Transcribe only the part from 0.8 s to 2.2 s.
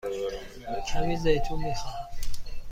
کمی زیتون می خواهم.